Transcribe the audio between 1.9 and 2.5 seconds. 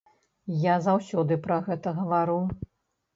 гавару.